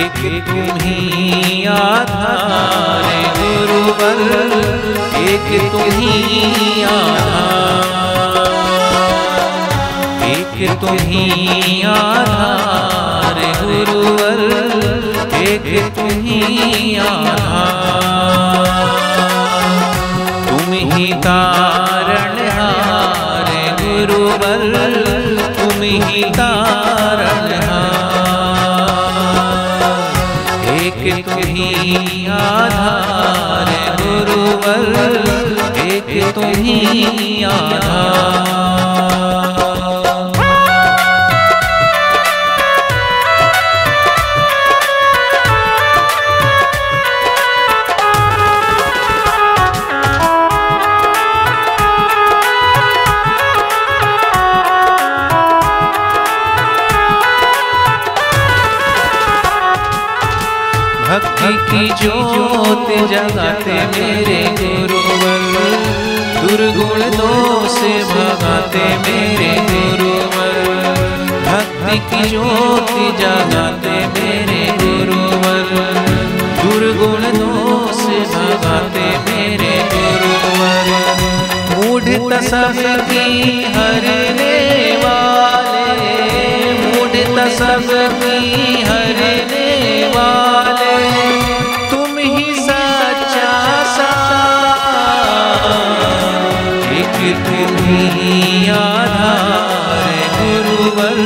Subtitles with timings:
[0.00, 3.06] एक तुम्ही आधार
[3.38, 4.20] गुरुवर
[5.22, 8.48] एक तुम्ही आधार
[10.28, 14.42] एक तुम्ही आधार गुरुवर
[15.42, 18.68] एक तुम्ही आधार
[20.48, 23.50] तुम ही तारण हार
[23.82, 24.64] गुरुवर
[25.58, 26.79] तुम ही तार
[31.20, 34.84] एक ही आधार गुरुवर
[35.86, 38.99] एक तुम्ही आधार।
[61.70, 65.74] की ज्योत जगाते मेरे गुरुवर।
[66.40, 67.76] दुर्गुण दोष
[68.10, 70.64] भगाते मेरे गुरुवर।
[71.46, 75.70] भक्ति की ज्योत जगाते मेरे गुरुवर।
[76.62, 78.02] दुर्गुण दोष
[78.34, 80.88] भगाते मेरे गुरुवर।
[81.76, 84.29] मूढ़ सबकी हरने वाले
[97.00, 101.20] एक तुम आधार गुरुवर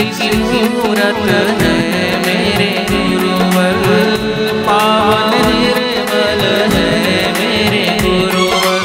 [0.01, 3.75] इसकी मूरत है मेरे गुरुवर।
[4.67, 6.41] पावन निर्मल
[6.73, 6.89] है
[7.39, 8.79] मेरे गुरुवर।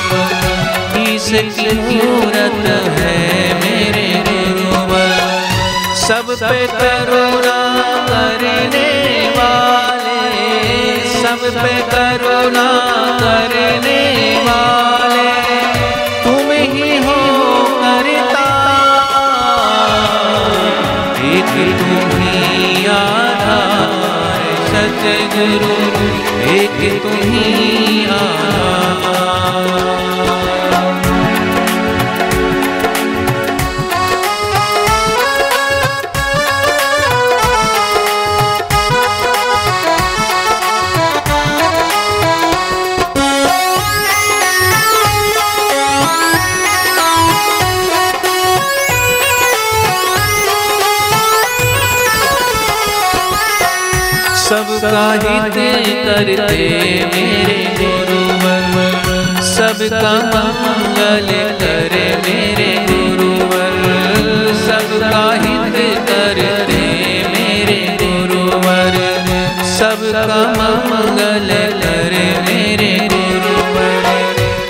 [1.03, 2.61] इसकी मूरत
[2.99, 3.17] है
[3.63, 5.15] मेरे गुरुवर।
[5.97, 7.59] सब पे करुणा
[8.09, 8.91] करने
[9.39, 10.45] वाले,
[11.23, 12.69] सब पे करुणा
[13.21, 14.01] करने
[14.45, 14.96] वाले।
[21.37, 25.75] एक तुम ही आधार सतगुरु
[26.55, 29.16] एक तुम्हें आधार।
[54.49, 55.55] सबका हित
[56.07, 56.67] करते
[57.07, 61.29] मेरे गुरुवर। सबका मंगल
[61.61, 63.75] करे मेरे गुरुवर।
[64.55, 66.83] सबका हित करते
[67.29, 68.93] मेरे गुरुवर।
[69.65, 71.49] सबका मंगल
[71.81, 74.03] करे मेरे गुरुवर।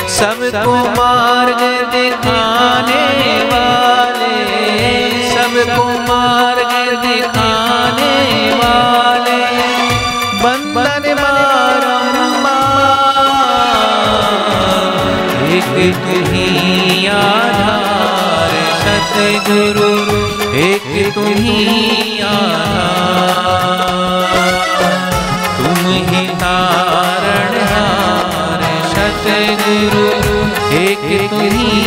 [0.09, 1.61] सबको मार्ग
[1.93, 3.05] दिखाने
[3.45, 4.37] वाले।
[5.31, 8.15] सबको मार्ग दिखाने
[8.55, 9.06] वाले।
[15.85, 18.53] एक ही आधार
[18.83, 19.91] सतगुरु
[20.61, 23.75] एक तुम्ही आधार
[25.59, 28.65] तुम ही तारण हार
[28.95, 30.07] सतगुरु
[30.81, 31.86] एक आधार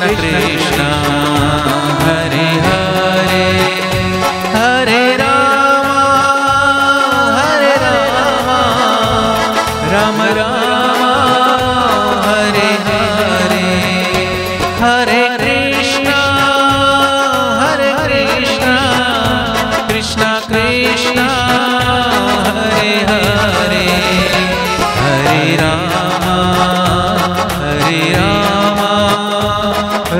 [0.00, 0.84] कृष्ण कृष्ण
[2.02, 3.46] हरे हरे
[4.54, 5.88] हरे राम
[7.38, 8.48] हरे राम
[9.94, 10.57] राम रामा।